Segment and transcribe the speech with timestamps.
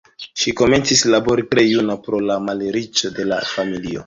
[0.43, 3.99] Ŝi komencis labori tre juna, pro la malriĉo de la familio.